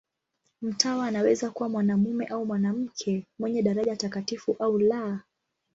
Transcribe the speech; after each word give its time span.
Mtawa 0.61 1.07
anaweza 1.07 1.49
kuwa 1.49 1.69
mwanamume 1.69 2.25
au 2.25 2.45
mwanamke, 2.45 3.27
mwenye 3.39 3.61
daraja 3.63 3.95
takatifu 3.95 4.55
au 4.59 4.79
la. 4.79 5.21